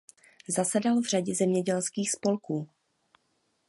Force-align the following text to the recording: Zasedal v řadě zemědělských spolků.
Zasedal 0.47 0.99
v 1.01 1.05
řadě 1.09 1.35
zemědělských 1.35 2.11
spolků. 2.11 2.69